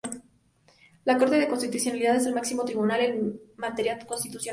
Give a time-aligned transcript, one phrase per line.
[1.05, 4.49] La Corte de Constitucionalidad es el máximo tribunal en materia constitucional.